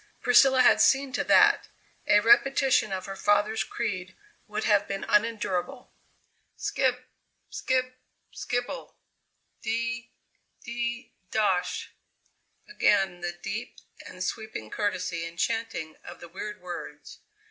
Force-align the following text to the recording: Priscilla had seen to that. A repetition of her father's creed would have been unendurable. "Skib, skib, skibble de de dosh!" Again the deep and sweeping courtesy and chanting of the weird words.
Priscilla 0.19 0.63
had 0.63 0.81
seen 0.81 1.13
to 1.13 1.23
that. 1.23 1.67
A 2.07 2.19
repetition 2.21 2.91
of 2.91 3.05
her 3.05 3.15
father's 3.15 3.63
creed 3.63 4.15
would 4.47 4.63
have 4.63 4.87
been 4.87 5.03
unendurable. 5.03 5.93
"Skib, 6.57 7.03
skib, 7.51 7.93
skibble 8.33 8.95
de 9.61 10.09
de 10.65 11.11
dosh!" 11.29 11.91
Again 12.67 13.21
the 13.21 13.33
deep 13.43 13.75
and 14.03 14.23
sweeping 14.23 14.71
courtesy 14.71 15.23
and 15.23 15.37
chanting 15.37 15.95
of 16.03 16.19
the 16.19 16.27
weird 16.27 16.61
words. 16.61 17.19